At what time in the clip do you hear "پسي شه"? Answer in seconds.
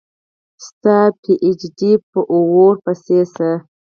2.83-3.51